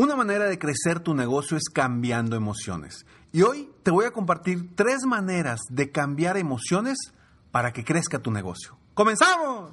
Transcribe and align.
Una 0.00 0.14
manera 0.14 0.44
de 0.44 0.60
crecer 0.60 1.00
tu 1.00 1.12
negocio 1.12 1.56
es 1.56 1.64
cambiando 1.64 2.36
emociones. 2.36 3.04
Y 3.32 3.42
hoy 3.42 3.68
te 3.82 3.90
voy 3.90 4.04
a 4.04 4.12
compartir 4.12 4.76
tres 4.76 4.98
maneras 5.04 5.58
de 5.70 5.90
cambiar 5.90 6.36
emociones 6.36 6.96
para 7.50 7.72
que 7.72 7.82
crezca 7.82 8.20
tu 8.20 8.30
negocio. 8.30 8.78
¡Comenzamos! 8.94 9.72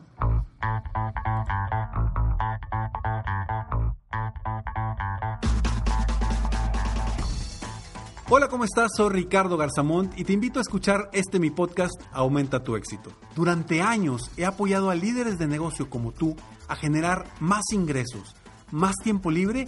Hola, 8.28 8.48
¿cómo 8.50 8.64
estás? 8.64 8.94
Soy 8.98 9.14
Ricardo 9.14 9.58
Garzamont 9.58 10.18
y 10.18 10.24
te 10.24 10.34
invito 10.34 10.58
a 10.58 10.64
escuchar 10.64 11.12
este 11.14 11.38
mi 11.38 11.52
podcast 11.52 12.02
Aumenta 12.12 12.64
tu 12.64 12.76
éxito. 12.76 13.12
Durante 13.36 13.84
años 13.84 14.32
he 14.38 14.46
apoyado 14.46 14.90
a 14.90 14.96
líderes 14.96 15.38
de 15.38 15.46
negocio 15.46 15.88
como 15.88 16.14
tú 16.14 16.36
a 16.68 16.76
generar 16.76 17.28
más 17.40 17.66
ingresos, 17.72 18.36
más 18.72 18.96
tiempo 19.04 19.30
libre 19.30 19.68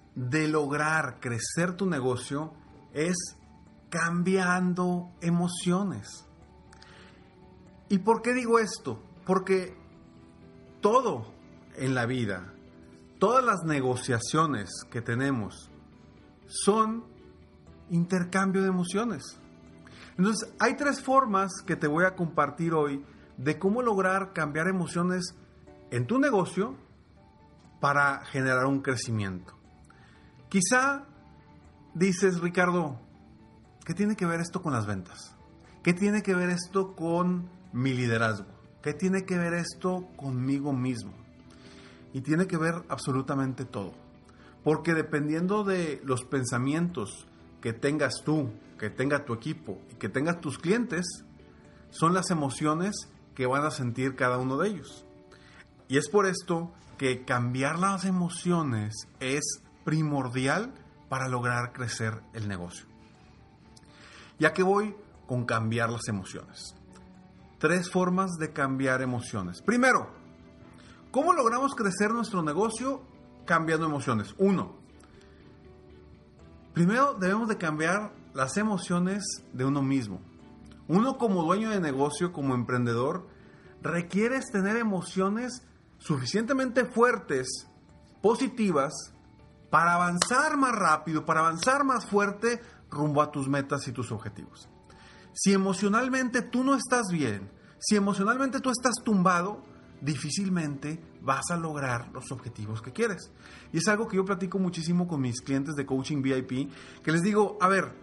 de 0.15 0.47
lograr 0.47 1.19
crecer 1.19 1.75
tu 1.75 1.85
negocio 1.85 2.53
es 2.93 3.15
cambiando 3.89 5.11
emociones. 5.21 6.25
¿Y 7.89 7.99
por 7.99 8.21
qué 8.21 8.33
digo 8.33 8.59
esto? 8.59 9.01
Porque 9.25 9.75
todo 10.81 11.33
en 11.75 11.93
la 11.93 12.05
vida, 12.05 12.53
todas 13.19 13.43
las 13.43 13.63
negociaciones 13.65 14.69
que 14.89 15.01
tenemos 15.01 15.69
son 16.47 17.05
intercambio 17.89 18.61
de 18.61 18.69
emociones. 18.69 19.37
Entonces, 20.17 20.53
hay 20.59 20.75
tres 20.75 21.01
formas 21.01 21.51
que 21.65 21.75
te 21.75 21.87
voy 21.87 22.05
a 22.05 22.15
compartir 22.15 22.73
hoy 22.73 23.03
de 23.37 23.57
cómo 23.59 23.81
lograr 23.81 24.33
cambiar 24.33 24.67
emociones 24.67 25.35
en 25.89 26.07
tu 26.07 26.19
negocio 26.19 26.75
para 27.79 28.23
generar 28.25 28.65
un 28.65 28.81
crecimiento. 28.81 29.60
Quizá 30.51 31.05
dices, 31.93 32.41
Ricardo, 32.41 32.99
¿qué 33.85 33.93
tiene 33.93 34.17
que 34.17 34.25
ver 34.25 34.41
esto 34.41 34.61
con 34.61 34.73
las 34.73 34.85
ventas? 34.85 35.33
¿Qué 35.81 35.93
tiene 35.93 36.23
que 36.23 36.35
ver 36.35 36.49
esto 36.49 36.93
con 36.93 37.49
mi 37.71 37.93
liderazgo? 37.93 38.47
¿Qué 38.83 38.93
tiene 38.93 39.23
que 39.23 39.37
ver 39.37 39.53
esto 39.53 40.09
conmigo 40.17 40.73
mismo? 40.73 41.13
Y 42.11 42.19
tiene 42.19 42.47
que 42.47 42.57
ver 42.57 42.83
absolutamente 42.89 43.63
todo. 43.63 43.93
Porque 44.61 44.93
dependiendo 44.93 45.63
de 45.63 46.01
los 46.03 46.25
pensamientos 46.25 47.27
que 47.61 47.71
tengas 47.71 48.15
tú, 48.25 48.51
que 48.77 48.89
tenga 48.89 49.23
tu 49.23 49.33
equipo 49.33 49.79
y 49.89 49.95
que 49.95 50.09
tengas 50.09 50.41
tus 50.41 50.57
clientes, 50.57 51.05
son 51.91 52.13
las 52.13 52.29
emociones 52.29 53.07
que 53.35 53.45
van 53.45 53.63
a 53.63 53.71
sentir 53.71 54.17
cada 54.17 54.37
uno 54.37 54.57
de 54.57 54.67
ellos. 54.67 55.05
Y 55.87 55.95
es 55.95 56.09
por 56.09 56.25
esto 56.25 56.73
que 56.97 57.23
cambiar 57.23 57.79
las 57.79 58.03
emociones 58.03 59.07
es 59.21 59.63
primordial 59.83 60.73
para 61.09 61.27
lograr 61.27 61.73
crecer 61.73 62.21
el 62.33 62.47
negocio. 62.47 62.85
Ya 64.39 64.53
que 64.53 64.63
voy 64.63 64.95
con 65.27 65.45
cambiar 65.45 65.89
las 65.89 66.07
emociones. 66.07 66.75
Tres 67.59 67.91
formas 67.91 68.31
de 68.39 68.53
cambiar 68.53 69.01
emociones. 69.01 69.61
Primero, 69.61 70.09
¿cómo 71.11 71.33
logramos 71.33 71.75
crecer 71.75 72.11
nuestro 72.11 72.41
negocio 72.41 73.01
cambiando 73.45 73.85
emociones? 73.85 74.33
Uno, 74.37 74.75
primero 76.73 77.13
debemos 77.13 77.47
de 77.47 77.57
cambiar 77.57 78.13
las 78.33 78.57
emociones 78.57 79.23
de 79.53 79.65
uno 79.65 79.81
mismo. 79.81 80.21
Uno 80.87 81.17
como 81.17 81.43
dueño 81.43 81.69
de 81.69 81.79
negocio, 81.79 82.33
como 82.33 82.55
emprendedor, 82.55 83.27
requieres 83.81 84.51
tener 84.51 84.77
emociones 84.77 85.63
suficientemente 85.97 86.85
fuertes, 86.85 87.67
positivas, 88.21 89.13
para 89.71 89.95
avanzar 89.95 90.57
más 90.57 90.75
rápido, 90.75 91.25
para 91.25 91.39
avanzar 91.39 91.83
más 91.83 92.05
fuerte 92.05 92.61
rumbo 92.91 93.23
a 93.23 93.31
tus 93.31 93.47
metas 93.47 93.87
y 93.87 93.91
tus 93.91 94.11
objetivos. 94.11 94.69
Si 95.33 95.53
emocionalmente 95.53 96.43
tú 96.43 96.63
no 96.63 96.75
estás 96.75 97.07
bien, 97.11 97.49
si 97.79 97.95
emocionalmente 97.95 98.59
tú 98.59 98.69
estás 98.69 98.95
tumbado, 99.03 99.63
difícilmente 100.01 101.01
vas 101.21 101.49
a 101.51 101.57
lograr 101.57 102.11
los 102.11 102.31
objetivos 102.31 102.81
que 102.81 102.91
quieres. 102.91 103.31
Y 103.71 103.77
es 103.77 103.87
algo 103.87 104.07
que 104.07 104.17
yo 104.17 104.25
platico 104.25 104.59
muchísimo 104.59 105.07
con 105.07 105.21
mis 105.21 105.41
clientes 105.41 105.75
de 105.75 105.85
coaching 105.85 106.21
VIP, 106.21 106.71
que 107.01 107.11
les 107.11 107.21
digo, 107.21 107.57
a 107.61 107.69
ver, 107.69 107.93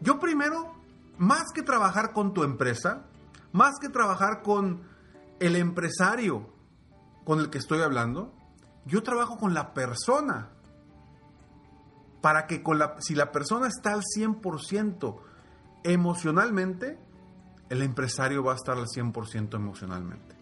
yo 0.00 0.18
primero, 0.18 0.72
más 1.18 1.52
que 1.54 1.62
trabajar 1.62 2.12
con 2.12 2.32
tu 2.32 2.42
empresa, 2.42 3.06
más 3.52 3.74
que 3.80 3.88
trabajar 3.88 4.42
con 4.42 4.82
el 5.40 5.56
empresario 5.56 6.48
con 7.24 7.40
el 7.40 7.50
que 7.50 7.58
estoy 7.58 7.82
hablando, 7.82 8.32
yo 8.86 9.02
trabajo 9.02 9.36
con 9.36 9.52
la 9.52 9.74
persona. 9.74 10.52
Para 12.20 12.46
que 12.46 12.62
con 12.62 12.78
la, 12.78 12.96
si 13.00 13.14
la 13.14 13.30
persona 13.30 13.68
está 13.68 13.92
al 13.92 14.02
100% 14.02 15.20
emocionalmente, 15.84 16.98
el 17.68 17.82
empresario 17.82 18.42
va 18.42 18.52
a 18.52 18.56
estar 18.56 18.76
al 18.76 18.86
100% 18.86 19.54
emocionalmente. 19.54 20.36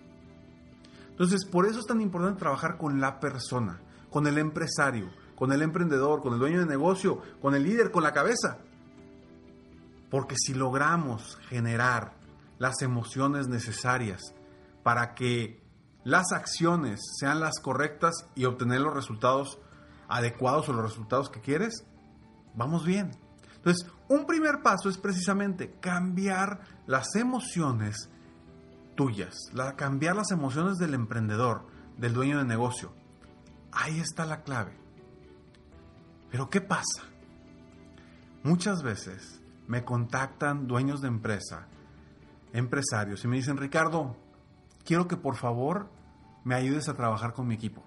Entonces, 1.11 1.45
por 1.45 1.67
eso 1.67 1.79
es 1.79 1.87
tan 1.87 2.01
importante 2.01 2.41
trabajar 2.41 2.77
con 2.77 3.01
la 3.01 3.21
persona, 3.21 3.81
con 4.11 4.27
el 4.27 4.39
empresario, 4.39 5.11
con 5.37 5.53
el 5.53 5.63
emprendedor, 5.63 6.21
con 6.23 6.33
el 6.35 6.39
dueño 6.39 6.61
de 6.61 6.67
negocio, 6.67 7.21
con 7.41 7.55
el 7.55 7.63
líder, 7.63 7.91
con 7.91 8.03
la 8.03 8.13
cabeza. 8.13 8.59
Porque 10.11 10.37
si 10.37 10.55
logramos 10.55 11.39
generar 11.49 12.15
las 12.59 12.83
emociones 12.83 13.49
necesarias 13.49 14.35
para 14.83 15.15
que 15.15 15.63
las 16.05 16.33
acciones 16.33 17.01
sean 17.19 17.41
las 17.41 17.61
correctas 17.61 18.29
y 18.35 18.45
obtener 18.45 18.81
los 18.81 18.95
resultados 18.95 19.59
adecuados 20.09 20.69
o 20.69 20.73
los 20.73 20.85
resultados 20.85 21.31
que 21.31 21.41
quieres, 21.41 21.85
vamos 22.55 22.85
bien. 22.85 23.13
Entonces, 23.57 23.87
un 24.09 24.27
primer 24.27 24.63
paso 24.63 24.89
es 24.89 24.99
precisamente 24.99 25.73
cambiar 25.81 26.61
las 26.87 27.15
emociones 27.17 28.11
tuyas, 28.95 29.35
cambiar 29.77 30.17
las 30.17 30.31
emociones 30.31 30.77
del 30.77 30.95
emprendedor, 30.95 31.67
del 31.97 32.13
dueño 32.13 32.39
de 32.39 32.45
negocio. 32.45 32.93
Ahí 33.73 33.99
está 34.01 34.27
la 34.27 34.43
clave. 34.43 34.77
Pero 36.31 36.51
¿qué 36.51 36.61
pasa? 36.61 37.05
Muchas 38.43 38.83
veces 38.83 39.41
me 39.67 39.85
contactan 39.85 40.67
dueños 40.67 41.01
de 41.01 41.09
empresa, 41.09 41.69
empresarios, 42.53 43.25
y 43.25 43.29
me 43.29 43.37
dicen, 43.37 43.57
Ricardo, 43.57 44.17
quiero 44.85 45.09
que 45.09 45.17
por 45.17 45.37
favor 45.37 45.91
me 46.45 46.55
ayudes 46.55 46.89
a 46.89 46.95
trabajar 46.95 47.33
con 47.33 47.47
mi 47.47 47.55
equipo. 47.55 47.83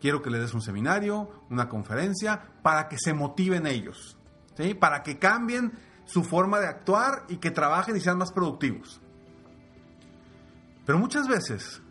Quiero 0.00 0.22
que 0.22 0.30
le 0.30 0.38
des 0.38 0.54
un 0.54 0.62
seminario, 0.62 1.44
una 1.50 1.68
conferencia, 1.68 2.52
para 2.62 2.88
que 2.88 2.96
se 2.98 3.14
motiven 3.14 3.66
ellos, 3.66 4.16
¿sí? 4.56 4.74
para 4.74 5.02
que 5.02 5.18
cambien 5.18 5.72
su 6.04 6.24
forma 6.24 6.58
de 6.60 6.66
actuar 6.66 7.24
y 7.28 7.36
que 7.36 7.50
trabajen 7.50 7.96
y 7.96 8.00
sean 8.00 8.18
más 8.18 8.32
productivos. 8.32 9.00
Pero 10.86 10.98
muchas 10.98 11.28
veces 11.28 11.82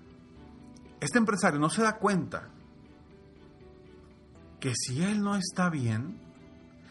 este 1.00 1.19
empresario 1.19 1.59
no 1.59 1.69
se 1.69 1.84
da 1.84 1.97
cuenta 1.97 2.50
que 4.59 4.74
si 4.75 5.03
él 5.03 5.22
no 5.22 5.36
está 5.36 5.69
bien, 5.69 6.19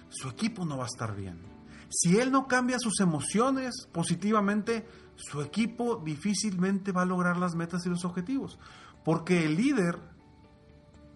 su 0.09 0.28
equipo 0.28 0.65
no 0.65 0.78
va 0.78 0.84
a 0.84 0.89
estar 0.89 1.16
bien. 1.16 1.41
Si 1.89 2.19
él 2.19 2.30
no 2.30 2.47
cambia 2.47 2.78
sus 2.78 3.01
emociones 3.01 3.89
positivamente, 3.92 4.86
su 5.16 5.41
equipo 5.41 5.97
difícilmente 5.97 6.92
va 6.92 7.03
a 7.03 7.07
lograr 7.07 7.36
las 7.36 7.54
metas 7.54 7.84
y 7.86 7.89
los 7.89 8.04
objetivos. 8.04 8.59
Porque 9.04 9.45
el 9.45 9.57
líder, 9.57 9.98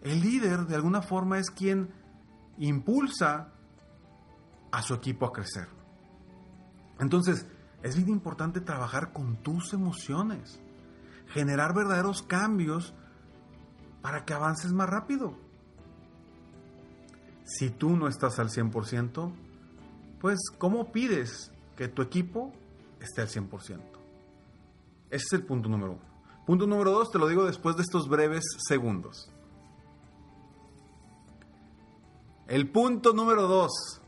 el 0.03 0.21
líder 0.21 0.67
de 0.67 0.75
alguna 0.75 1.03
forma 1.03 1.39
es 1.39 1.51
quien 1.51 1.91
impulsa 2.59 3.53
a 4.71 4.83
su 4.83 4.95
equipo 4.95 5.27
a 5.27 5.33
crecer. 5.33 5.69
Entonces, 6.99 7.47
es 7.83 7.97
bien 7.97 8.09
importante 8.09 8.61
trabajar 8.61 9.13
con 9.13 9.37
tus 9.37 9.73
emociones, 9.73 10.61
generar 11.29 11.75
verdaderos 11.75 12.23
cambios 12.23 12.95
para 14.03 14.25
que 14.25 14.35
avances 14.35 14.73
más 14.73 14.89
rápido. 14.89 15.35
Si 17.45 17.71
tú 17.71 17.97
no 17.97 18.07
estás 18.07 18.39
al 18.39 18.49
100%, 18.49 19.33
pues 20.21 20.39
¿cómo 20.59 20.93
pides 20.93 21.53
que 21.77 21.89
tu 21.89 22.03
equipo 22.03 22.53
esté 23.01 23.23
al 23.23 23.29
100%? 23.29 23.81
Ese 25.11 25.25
es 25.27 25.33
el 25.33 25.45
punto 25.45 25.69
número 25.69 25.93
uno. 25.93 26.11
Punto 26.47 26.67
número 26.67 26.93
dos, 26.93 27.11
te 27.11 27.19
lo 27.19 27.29
digo 27.29 27.45
después 27.45 27.77
de 27.77 27.83
estos 27.83 28.09
breves 28.09 28.45
segundos. 28.69 29.31
El 32.51 32.69
punto 32.69 33.13
número 33.13 33.47
dos, 33.47 34.01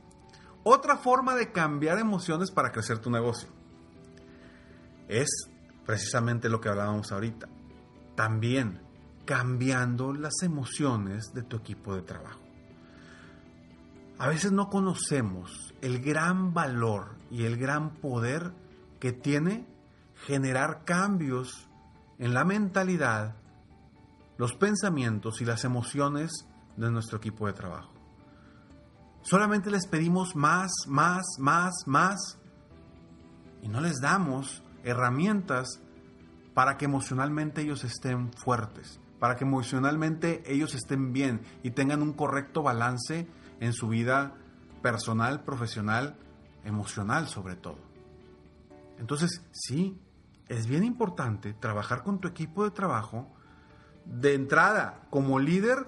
Otra 0.64 0.96
forma 0.96 1.36
de 1.36 1.52
cambiar 1.52 2.00
emociones 2.00 2.50
para 2.50 2.72
crecer 2.72 2.98
tu 2.98 3.08
negocio 3.08 3.48
es 5.06 5.28
precisamente 5.86 6.48
lo 6.48 6.60
que 6.60 6.68
hablábamos 6.68 7.12
ahorita. 7.12 7.48
También 8.16 8.80
cambiando 9.24 10.12
las 10.12 10.42
emociones 10.42 11.32
de 11.32 11.44
tu 11.44 11.56
equipo 11.56 11.94
de 11.94 12.02
trabajo. 12.02 12.40
A 14.18 14.26
veces 14.26 14.50
no 14.50 14.70
conocemos 14.70 15.72
el 15.80 16.00
gran 16.00 16.52
valor 16.52 17.14
y 17.30 17.44
el 17.44 17.56
gran 17.56 17.94
poder 17.94 18.52
que 18.98 19.12
tiene 19.12 19.68
generar 20.26 20.84
cambios 20.84 21.68
en 22.18 22.34
la 22.34 22.44
mentalidad, 22.44 23.36
los 24.36 24.54
pensamientos 24.54 25.40
y 25.40 25.44
las 25.44 25.62
emociones 25.64 26.48
de 26.76 26.90
nuestro 26.90 27.18
equipo 27.18 27.46
de 27.46 27.52
trabajo. 27.52 28.01
Solamente 29.22 29.70
les 29.70 29.86
pedimos 29.86 30.34
más, 30.34 30.70
más, 30.88 31.22
más, 31.38 31.72
más 31.86 32.38
y 33.62 33.68
no 33.68 33.80
les 33.80 34.00
damos 34.00 34.62
herramientas 34.82 35.80
para 36.54 36.76
que 36.76 36.84
emocionalmente 36.84 37.62
ellos 37.62 37.84
estén 37.84 38.32
fuertes, 38.32 39.00
para 39.18 39.36
que 39.36 39.44
emocionalmente 39.44 40.42
ellos 40.52 40.74
estén 40.74 41.12
bien 41.12 41.40
y 41.62 41.70
tengan 41.70 42.02
un 42.02 42.12
correcto 42.12 42.62
balance 42.62 43.28
en 43.60 43.72
su 43.72 43.88
vida 43.88 44.34
personal, 44.82 45.44
profesional, 45.44 46.16
emocional 46.64 47.28
sobre 47.28 47.54
todo. 47.54 47.78
Entonces, 48.98 49.44
sí, 49.52 50.00
es 50.48 50.66
bien 50.66 50.84
importante 50.84 51.54
trabajar 51.54 52.02
con 52.02 52.20
tu 52.20 52.28
equipo 52.28 52.64
de 52.64 52.70
trabajo. 52.70 53.32
De 54.04 54.34
entrada, 54.34 55.06
como 55.10 55.38
líder, 55.38 55.86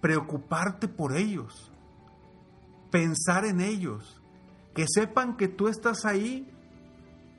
preocuparte 0.00 0.88
por 0.88 1.16
ellos, 1.16 1.69
pensar 2.90 3.44
en 3.44 3.60
ellos, 3.60 4.20
que 4.74 4.86
sepan 4.88 5.36
que 5.36 5.48
tú 5.48 5.68
estás 5.68 6.04
ahí 6.04 6.50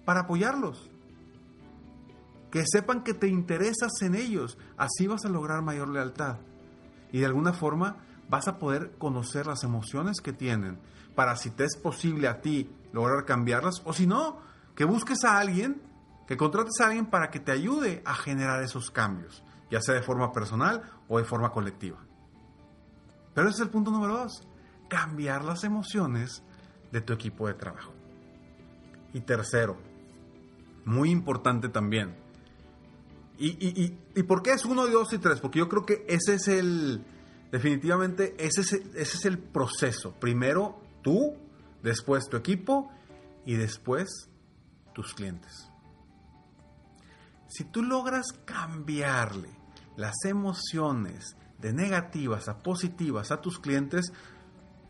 para 0.06 0.21
apoyarlos, 0.21 0.89
que 2.51 2.63
sepan 2.65 3.03
que 3.03 3.13
te 3.13 3.27
interesas 3.27 4.01
en 4.01 4.15
ellos, 4.15 4.57
así 4.77 5.07
vas 5.07 5.25
a 5.25 5.30
lograr 5.30 5.62
mayor 5.62 5.89
lealtad 5.89 6.38
y 7.12 7.19
de 7.19 7.25
alguna 7.25 7.53
forma 7.53 7.98
vas 8.30 8.48
a 8.48 8.57
poder 8.57 8.98
conocer 8.98 9.48
las 9.48 9.63
emociones 9.63 10.21
que 10.21 10.33
tienen 10.33 10.80
para 11.15 11.36
si 11.36 11.51
te 11.51 11.65
es 11.65 11.77
posible 11.77 12.27
a 12.27 12.42
ti 12.42 12.69
lograr 12.94 13.25
cambiarlas 13.25 13.81
o 13.86 13.94
si 13.94 14.07
no, 14.07 14.39
que 14.75 14.86
busques 14.86 15.24
a 15.24 15.38
alguien, 15.38 15.81
que 16.27 16.38
contrates 16.38 16.80
a 16.81 16.88
alguien 16.88 17.06
para 17.06 17.30
que 17.30 17.39
te 17.39 17.51
ayude 17.51 18.01
a 18.06 18.13
generar 18.15 18.63
esos 18.63 18.92
cambios, 18.92 19.44
ya 19.69 19.81
sea 19.81 19.95
de 19.95 20.01
forma 20.01 20.31
personal 20.31 20.83
o 21.07 21.18
de 21.18 21.25
forma 21.25 21.51
colectiva. 21.51 22.00
Pero 23.33 23.47
ese 23.47 23.57
es 23.57 23.62
el 23.62 23.69
punto 23.69 23.92
número 23.92 24.18
dos, 24.18 24.47
cambiar 24.92 25.46
las 25.46 25.64
emociones 25.64 26.44
de 26.92 27.00
tu 27.00 27.14
equipo 27.14 27.48
de 27.48 27.54
trabajo. 27.54 27.94
Y 29.14 29.22
tercero, 29.22 29.78
muy 30.84 31.10
importante 31.10 31.70
también. 31.70 32.14
¿Y, 33.38 33.96
y, 34.14 34.24
por 34.24 34.44
qué 34.44 34.52
es 34.52 34.66
uno, 34.66 34.86
dos 34.88 35.14
y 35.14 35.18
tres? 35.18 35.40
Porque 35.40 35.60
yo 35.60 35.70
creo 35.70 35.86
que 35.86 36.06
ese 36.10 36.34
es 36.34 36.48
el, 36.50 37.04
definitivamente, 37.52 38.36
ese 38.38 38.62
es, 38.62 38.74
ese 38.74 39.18
es 39.18 39.26
el 39.26 39.40
proceso. 39.40 40.14
Primero 40.20 40.80
tú, 41.02 41.38
después 41.82 42.28
tu 42.30 42.36
equipo 42.36 42.92
y 43.46 43.56
después 43.56 44.30
tus 44.94 45.14
clientes. 45.14 45.70
Si 47.48 47.64
tú 47.64 47.82
logras 47.82 48.28
cambiarle 48.44 49.50
las 49.96 50.26
emociones 50.26 51.38
de 51.60 51.72
negativas 51.72 52.50
a 52.50 52.62
positivas 52.62 53.32
a 53.32 53.40
tus 53.42 53.58
clientes 53.58 54.12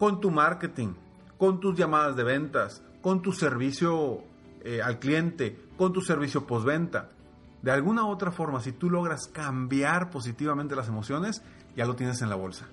con 0.02 0.20
tu 0.20 0.32
marketing, 0.32 0.96
con 1.38 1.60
tus 1.60 1.78
llamadas 1.78 2.16
de 2.16 2.24
ventas, 2.24 2.82
con 3.04 3.22
tu 3.22 3.34
servicio 3.34 4.24
eh, 4.64 4.82
al 4.82 4.98
cliente, 4.98 5.70
con 5.78 5.94
tu 5.94 6.02
servicio 6.02 6.48
postventa. 6.48 7.12
De 7.62 7.70
alguna 7.70 8.06
u 8.06 8.08
otra 8.08 8.32
forma, 8.32 8.62
si 8.62 8.72
tú 8.72 8.90
logras 8.90 9.28
cambiar 9.28 10.10
positivamente 10.10 10.76
las 10.76 10.88
emociones, 10.88 11.44
ya 11.76 11.86
lo 11.86 11.96
tienes 11.96 12.20
en 12.24 12.30
la 12.30 12.36
bolsa. 12.36 12.66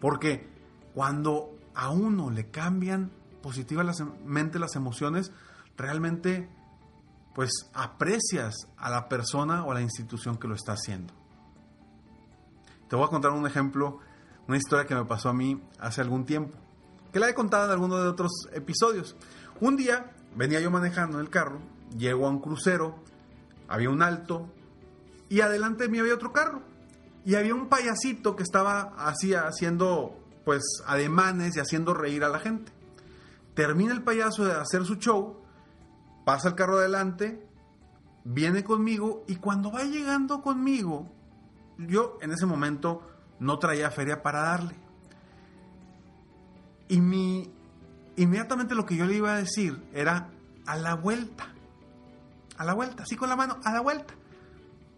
Porque 0.00 0.48
cuando 0.94 1.58
a 1.74 1.90
uno 1.90 2.30
le 2.30 2.52
cambian 2.52 3.10
positivamente 3.42 4.60
las 4.60 4.76
emociones, 4.76 5.32
realmente 5.76 6.48
pues 7.34 7.50
aprecias 7.74 8.68
a 8.76 8.90
la 8.90 9.08
persona 9.08 9.64
o 9.64 9.72
a 9.72 9.74
la 9.74 9.82
institución 9.82 10.36
que 10.36 10.46
lo 10.46 10.54
está 10.54 10.74
haciendo. 10.74 11.12
Te 12.88 12.94
voy 12.94 13.06
a 13.06 13.08
contar 13.08 13.32
un 13.32 13.44
ejemplo, 13.44 13.98
una 14.48 14.56
historia 14.56 14.86
que 14.86 14.94
me 14.94 15.04
pasó 15.04 15.28
a 15.28 15.34
mí 15.34 15.62
hace 15.78 16.00
algún 16.00 16.24
tiempo, 16.24 16.56
que 17.12 17.20
la 17.20 17.28
he 17.28 17.34
contado 17.34 17.66
en 17.66 17.70
alguno 17.70 17.98
de 17.98 18.08
otros 18.08 18.32
episodios. 18.52 19.14
Un 19.60 19.76
día 19.76 20.12
venía 20.34 20.58
yo 20.60 20.70
manejando 20.70 21.20
el 21.20 21.28
carro, 21.28 21.60
llego 21.96 22.26
a 22.26 22.30
un 22.30 22.40
crucero, 22.40 22.96
había 23.68 23.90
un 23.90 24.02
alto 24.02 24.48
y 25.28 25.42
adelante 25.42 25.84
de 25.84 25.90
mí 25.90 25.98
había 25.98 26.14
otro 26.14 26.32
carro. 26.32 26.62
Y 27.26 27.34
había 27.34 27.54
un 27.54 27.68
payasito 27.68 28.36
que 28.36 28.42
estaba 28.42 28.94
así 28.96 29.34
haciendo 29.34 30.18
pues 30.46 30.62
ademanes 30.86 31.56
y 31.56 31.60
haciendo 31.60 31.92
reír 31.92 32.24
a 32.24 32.30
la 32.30 32.38
gente. 32.38 32.72
Termina 33.52 33.92
el 33.92 34.02
payaso 34.02 34.46
de 34.46 34.52
hacer 34.52 34.86
su 34.86 34.94
show, 34.94 35.42
pasa 36.24 36.48
el 36.48 36.54
carro 36.54 36.78
adelante, 36.78 37.46
viene 38.24 38.64
conmigo 38.64 39.24
y 39.26 39.36
cuando 39.36 39.70
va 39.70 39.84
llegando 39.84 40.40
conmigo, 40.40 41.12
yo 41.76 42.16
en 42.22 42.32
ese 42.32 42.46
momento 42.46 43.02
no 43.40 43.58
traía 43.58 43.90
feria 43.90 44.22
para 44.22 44.40
darle. 44.42 44.76
Y 46.88 47.00
mi 47.00 47.52
inmediatamente 48.16 48.74
lo 48.74 48.84
que 48.84 48.96
yo 48.96 49.06
le 49.06 49.14
iba 49.14 49.34
a 49.34 49.38
decir 49.38 49.82
era 49.92 50.30
a 50.66 50.76
la 50.76 50.94
vuelta. 50.94 51.54
A 52.56 52.64
la 52.64 52.74
vuelta, 52.74 53.04
así 53.04 53.16
con 53.16 53.28
la 53.28 53.36
mano, 53.36 53.58
a 53.64 53.72
la 53.72 53.80
vuelta. 53.80 54.14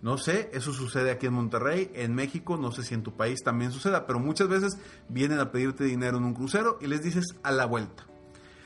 No 0.03 0.17
sé, 0.17 0.51
eso 0.55 0.73
sucede 0.73 1.11
aquí 1.11 1.27
en 1.27 1.35
Monterrey, 1.35 1.91
en 1.95 2.15
México, 2.15 2.57
no 2.57 2.73
sé 2.73 2.83
si 2.83 2.95
en 2.95 3.03
tu 3.03 3.15
país 3.15 3.41
también 3.45 3.71
suceda, 3.71 4.07
pero 4.07 4.19
muchas 4.19 4.49
veces 4.49 4.79
vienen 5.11 5.39
a 5.41 5.53
pedirte 5.53 5.85
dinero 5.85 6.17
en 6.17 6.25
un 6.25 6.33
crucero 6.33 6.79
y 6.81 6.87
les 6.87 7.03
dices 7.03 7.27
a 7.43 7.53
la 7.53 7.67
vuelta. 7.67 8.07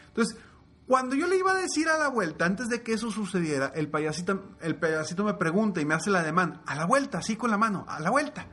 Entonces, 0.06 0.38
cuando 0.87 1.17
yo 1.17 1.26
le 1.26 1.37
iba 1.37 1.50
a 1.50 1.56
decir 1.56 1.88
a 1.88 1.99
la 1.99 2.09
vuelta, 2.09 2.44
antes 2.44 2.69
de 2.69 2.82
que 2.82 2.93
eso 2.93 3.11
sucediera, 3.11 3.73
el 3.75 3.88
payasito, 3.88 4.56
el 4.61 4.76
payasito 4.76 5.25
me 5.25 5.35
pregunta 5.35 5.81
y 5.81 5.85
me 5.85 5.94
hace 5.94 6.11
la 6.11 6.23
demanda, 6.23 6.62
a 6.67 6.76
la 6.76 6.87
vuelta, 6.87 7.19
así 7.19 7.35
con 7.35 7.50
la 7.50 7.59
mano, 7.59 7.85
a 7.88 7.99
la 7.99 8.11
vuelta. 8.11 8.47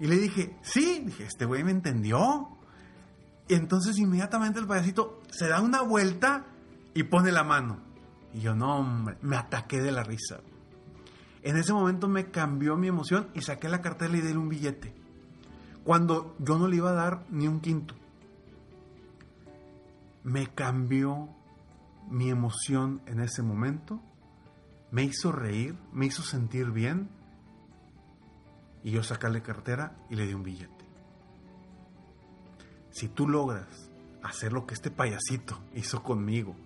Y 0.00 0.06
le 0.06 0.16
dije, 0.16 0.56
sí, 0.62 1.02
dije, 1.04 1.24
este 1.24 1.44
güey 1.44 1.64
me 1.64 1.70
entendió. 1.70 2.48
Y 3.48 3.54
entonces 3.54 3.98
inmediatamente 3.98 4.60
el 4.60 4.66
payasito 4.66 5.22
se 5.30 5.48
da 5.48 5.60
una 5.60 5.82
vuelta 5.82 6.46
y 6.94 7.04
pone 7.04 7.32
la 7.32 7.44
mano. 7.44 7.80
Y 8.32 8.40
yo, 8.40 8.54
no, 8.54 8.78
hombre, 8.78 9.16
me 9.22 9.36
ataqué 9.36 9.80
de 9.80 9.92
la 9.92 10.04
risa. 10.04 10.40
En 11.42 11.56
ese 11.56 11.72
momento 11.72 12.08
me 12.08 12.30
cambió 12.30 12.76
mi 12.76 12.88
emoción 12.88 13.28
y 13.34 13.42
saqué 13.42 13.68
la 13.68 13.80
cartera 13.80 14.16
y 14.16 14.20
le 14.20 14.28
di 14.28 14.34
un 14.34 14.48
billete. 14.48 14.94
Cuando 15.84 16.36
yo 16.38 16.58
no 16.58 16.68
le 16.68 16.76
iba 16.76 16.90
a 16.90 16.94
dar 16.94 17.24
ni 17.30 17.48
un 17.48 17.60
quinto. 17.60 17.94
Me 20.24 20.48
cambió 20.48 21.30
mi 22.10 22.28
emoción 22.28 23.00
en 23.06 23.20
ese 23.20 23.42
momento. 23.42 24.00
Me 24.90 25.04
hizo 25.04 25.32
reír, 25.32 25.76
me 25.92 26.06
hizo 26.06 26.22
sentir 26.22 26.70
bien. 26.70 27.08
Y 28.82 28.92
yo 28.92 29.02
la 29.02 29.42
cartera 29.42 29.96
y 30.08 30.16
le 30.16 30.26
di 30.26 30.34
un 30.34 30.42
billete. 30.42 30.86
Si 32.90 33.08
tú 33.08 33.28
logras 33.28 33.90
hacer 34.22 34.52
lo 34.52 34.66
que 34.66 34.74
este 34.74 34.90
payasito 34.90 35.58
hizo 35.74 36.02
conmigo, 36.02 36.56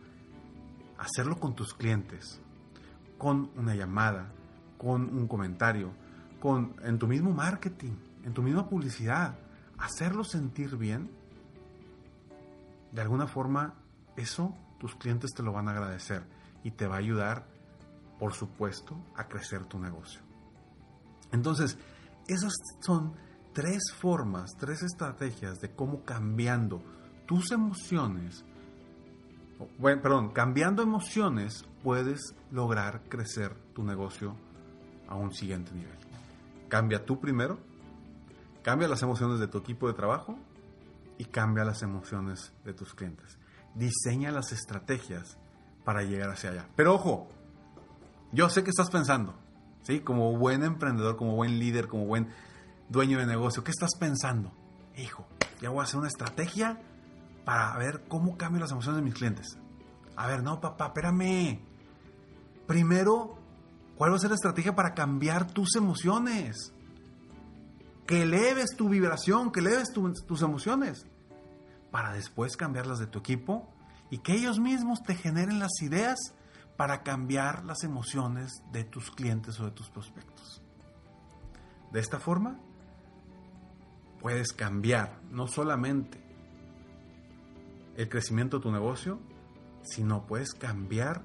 hacerlo 0.98 1.38
con 1.38 1.54
tus 1.54 1.74
clientes, 1.74 2.40
con 3.18 3.50
una 3.56 3.74
llamada, 3.74 4.32
con 4.78 5.16
un 5.16 5.26
comentario, 5.26 5.92
con 6.40 6.76
en 6.82 6.98
tu 6.98 7.06
mismo 7.06 7.32
marketing, 7.32 7.92
en 8.24 8.32
tu 8.32 8.42
misma 8.42 8.68
publicidad, 8.68 9.38
hacerlo 9.78 10.24
sentir 10.24 10.76
bien, 10.76 11.10
de 12.92 13.00
alguna 13.00 13.26
forma 13.26 13.74
eso 14.16 14.56
tus 14.78 14.94
clientes 14.96 15.32
te 15.32 15.42
lo 15.42 15.52
van 15.52 15.68
a 15.68 15.72
agradecer 15.72 16.24
y 16.64 16.72
te 16.72 16.86
va 16.86 16.96
a 16.96 16.98
ayudar, 16.98 17.46
por 18.18 18.34
supuesto, 18.34 18.96
a 19.16 19.28
crecer 19.28 19.64
tu 19.64 19.78
negocio. 19.78 20.20
Entonces, 21.32 21.78
esas 22.28 22.52
son 22.80 23.14
tres 23.52 23.92
formas, 23.98 24.50
tres 24.58 24.82
estrategias 24.82 25.60
de 25.60 25.74
cómo 25.74 26.04
cambiando 26.04 26.82
tus 27.26 27.52
emociones, 27.52 28.44
bueno, 29.78 30.02
perdón, 30.02 30.30
cambiando 30.30 30.82
emociones 30.82 31.64
puedes 31.82 32.34
lograr 32.50 33.02
crecer 33.08 33.54
tu 33.74 33.84
negocio 33.84 34.36
a 35.08 35.14
un 35.14 35.32
siguiente 35.32 35.72
nivel. 35.72 35.96
Cambia 36.68 37.04
tú 37.04 37.20
primero, 37.20 37.58
cambia 38.62 38.88
las 38.88 39.02
emociones 39.02 39.38
de 39.38 39.48
tu 39.48 39.58
equipo 39.58 39.88
de 39.88 39.94
trabajo 39.94 40.36
y 41.18 41.24
cambia 41.26 41.64
las 41.64 41.82
emociones 41.82 42.52
de 42.64 42.72
tus 42.72 42.94
clientes. 42.94 43.38
Diseña 43.74 44.30
las 44.30 44.52
estrategias 44.52 45.38
para 45.84 46.02
llegar 46.02 46.30
hacia 46.30 46.50
allá. 46.50 46.68
Pero 46.76 46.94
ojo, 46.94 47.28
yo 48.32 48.48
sé 48.48 48.64
que 48.64 48.70
estás 48.70 48.90
pensando, 48.90 49.34
¿sí? 49.82 50.00
Como 50.00 50.36
buen 50.36 50.62
emprendedor, 50.62 51.16
como 51.16 51.34
buen 51.34 51.58
líder, 51.58 51.88
como 51.88 52.06
buen 52.06 52.28
dueño 52.88 53.18
de 53.18 53.26
negocio, 53.26 53.64
¿qué 53.64 53.70
estás 53.70 53.94
pensando? 53.98 54.52
Hijo, 54.96 55.26
ya 55.60 55.70
voy 55.70 55.80
a 55.80 55.84
hacer 55.84 55.98
una 55.98 56.08
estrategia 56.08 56.80
para 57.44 57.76
ver 57.76 58.04
cómo 58.08 58.36
cambio 58.36 58.60
las 58.60 58.70
emociones 58.70 58.96
de 59.00 59.04
mis 59.04 59.14
clientes. 59.14 59.58
A 60.16 60.26
ver, 60.26 60.42
no, 60.42 60.60
papá, 60.60 60.86
espérame. 60.86 61.60
Primero, 62.66 63.38
¿cuál 63.96 64.12
va 64.12 64.16
a 64.16 64.20
ser 64.20 64.30
la 64.30 64.36
estrategia 64.36 64.74
para 64.74 64.94
cambiar 64.94 65.50
tus 65.50 65.74
emociones? 65.76 66.72
Que 68.06 68.22
eleves 68.22 68.76
tu 68.76 68.88
vibración, 68.88 69.50
que 69.50 69.60
eleves 69.60 69.92
tus 69.92 70.42
emociones, 70.42 71.06
para 71.90 72.12
después 72.12 72.56
cambiarlas 72.56 72.98
de 72.98 73.06
tu 73.06 73.20
equipo 73.20 73.68
y 74.10 74.18
que 74.18 74.34
ellos 74.34 74.58
mismos 74.58 75.02
te 75.02 75.14
generen 75.14 75.58
las 75.58 75.80
ideas 75.80 76.18
para 76.76 77.02
cambiar 77.02 77.64
las 77.64 77.84
emociones 77.84 78.62
de 78.72 78.84
tus 78.84 79.10
clientes 79.10 79.60
o 79.60 79.64
de 79.64 79.70
tus 79.72 79.90
prospectos. 79.90 80.62
De 81.92 82.00
esta 82.00 82.18
forma, 82.18 82.58
puedes 84.20 84.52
cambiar 84.52 85.20
no 85.30 85.46
solamente 85.46 86.18
el 87.96 88.08
crecimiento 88.08 88.58
de 88.58 88.62
tu 88.62 88.72
negocio, 88.72 89.20
sino 89.82 90.26
puedes 90.26 90.54
cambiar 90.54 91.22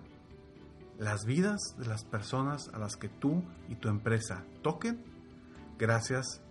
las 0.98 1.26
vidas 1.26 1.60
de 1.78 1.86
las 1.86 2.04
personas 2.04 2.70
a 2.74 2.80
las 2.80 2.96
que 2.96 3.08
tú 3.08 3.44
y 3.70 3.76
tu 3.76 3.88
empresa 3.88 4.44
toquen 4.64 5.04
gracias 5.78 6.42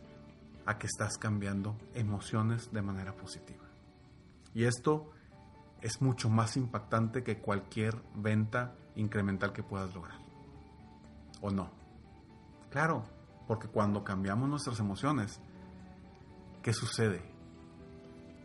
a 0.65 0.79
que 0.79 0.87
estás 0.87 1.19
cambiando 1.19 1.77
emociones 1.95 2.73
de 2.73 2.83
manera 2.83 3.15
positiva. 3.17 3.65
Y 4.55 4.65
esto 4.65 5.11
es 5.83 6.01
mucho 6.01 6.31
más 6.31 6.57
impactante 6.57 7.23
que 7.23 7.39
cualquier 7.39 8.03
venta 8.15 8.75
incremental 8.97 9.53
que 9.53 9.63
puedas 9.63 9.95
lograr. 9.95 10.19
¿O 11.41 11.51
no? 11.51 11.71
Claro, 12.71 13.05
porque 13.47 13.69
cuando 13.69 14.03
cambiamos 14.03 14.49
nuestras 14.49 14.81
emociones, 14.81 15.41
¿qué 16.63 16.73
sucede? 16.73 17.23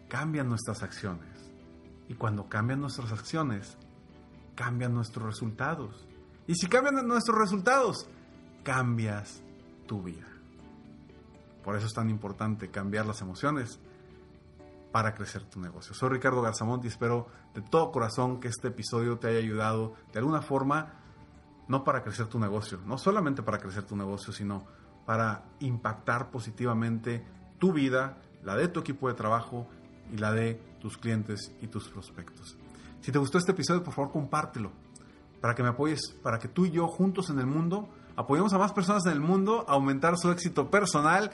Cambian 0.07 0.47
nuestras 0.47 0.83
acciones. 0.83 1.29
Y 2.07 2.13
cuando 2.15 2.47
cambian 2.49 2.81
nuestras 2.81 3.11
acciones, 3.11 3.77
cambian 4.55 4.93
nuestros 4.93 5.25
resultados. 5.25 6.07
Y 6.47 6.55
si 6.55 6.67
cambian 6.67 7.07
nuestros 7.07 7.37
resultados, 7.37 8.07
cambias 8.63 9.41
tu 9.87 10.03
vida. 10.03 10.27
Por 11.63 11.75
eso 11.75 11.87
es 11.87 11.93
tan 11.93 12.09
importante 12.09 12.69
cambiar 12.69 13.05
las 13.05 13.21
emociones 13.21 13.79
para 14.91 15.13
crecer 15.13 15.43
tu 15.43 15.59
negocio. 15.59 15.93
Soy 15.93 16.09
Ricardo 16.09 16.41
Garzamont 16.41 16.83
y 16.83 16.87
espero 16.87 17.27
de 17.53 17.61
todo 17.61 17.91
corazón 17.91 18.39
que 18.39 18.47
este 18.47 18.69
episodio 18.69 19.17
te 19.17 19.27
haya 19.27 19.39
ayudado 19.39 19.95
de 20.11 20.19
alguna 20.19 20.41
forma, 20.41 20.93
no 21.67 21.83
para 21.83 22.03
crecer 22.03 22.27
tu 22.27 22.39
negocio, 22.39 22.79
no 22.85 22.97
solamente 22.97 23.41
para 23.43 23.59
crecer 23.59 23.83
tu 23.83 23.95
negocio, 23.95 24.33
sino 24.33 24.65
para 25.05 25.45
impactar 25.59 26.29
positivamente 26.29 27.25
tu 27.57 27.71
vida, 27.71 28.17
la 28.43 28.55
de 28.55 28.67
tu 28.67 28.81
equipo 28.81 29.07
de 29.07 29.13
trabajo 29.13 29.67
y 30.11 30.17
la 30.17 30.31
de 30.31 30.55
tus 30.79 30.97
clientes 30.97 31.53
y 31.61 31.67
tus 31.67 31.87
prospectos. 31.87 32.57
Si 33.01 33.11
te 33.11 33.19
gustó 33.19 33.37
este 33.37 33.51
episodio, 33.51 33.83
por 33.83 33.93
favor, 33.93 34.11
compártelo 34.11 34.71
para 35.39 35.55
que 35.55 35.63
me 35.63 35.69
apoyes, 35.69 36.15
para 36.21 36.37
que 36.37 36.47
tú 36.47 36.65
y 36.65 36.71
yo 36.71 36.87
juntos 36.87 37.29
en 37.29 37.39
el 37.39 37.47
mundo 37.47 37.89
apoyemos 38.15 38.53
a 38.53 38.57
más 38.57 38.73
personas 38.73 39.05
en 39.05 39.13
el 39.13 39.19
mundo 39.19 39.65
a 39.67 39.73
aumentar 39.73 40.17
su 40.17 40.29
éxito 40.31 40.69
personal 40.69 41.31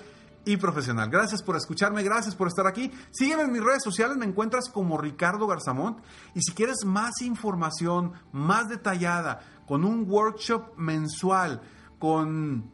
y 0.48 0.58
profesional. 0.58 1.10
Gracias 1.10 1.42
por 1.44 1.58
escucharme, 1.58 2.02
gracias 2.04 2.36
por 2.36 2.48
estar 2.48 2.66
aquí. 2.66 2.92
Sígueme 3.12 3.44
en 3.44 3.52
mis 3.52 3.64
redes 3.64 3.84
sociales, 3.84 4.18
me 4.18 4.26
encuentras 4.26 4.70
como 4.70 4.98
Ricardo 4.98 5.46
Garzamont. 5.46 6.00
Y 6.34 6.42
si 6.42 6.54
quieres 6.54 6.86
más 6.86 7.22
información, 7.22 8.14
más 8.32 8.68
detallada, 8.70 9.42
con 9.68 9.84
un 9.84 10.10
workshop 10.10 10.78
mensual, 10.78 11.62
con, 12.00 12.72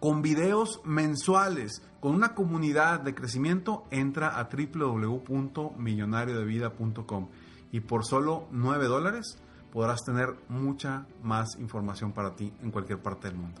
con 0.00 0.20
videos 0.20 0.80
mensuales, 0.84 1.80
con 2.00 2.12
una 2.14 2.34
comunidad 2.34 3.00
de 3.00 3.14
crecimiento, 3.14 3.84
entra 3.90 4.38
a 4.38 4.48
www.millonariodevida.com. 4.48 7.28
Y 7.70 7.80
por 7.80 8.04
solo 8.04 8.48
9 8.50 8.86
dólares 8.86 9.38
podrás 9.72 10.04
tener 10.04 10.34
mucha 10.48 11.06
más 11.22 11.56
información 11.58 12.12
para 12.12 12.34
ti 12.34 12.52
en 12.62 12.72
cualquier 12.72 13.00
parte 13.00 13.28
del 13.28 13.36
mundo. 13.36 13.60